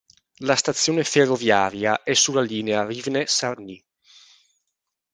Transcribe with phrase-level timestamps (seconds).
[0.39, 3.85] La stazione ferroviaria è sulla linea Rivne-Sarny.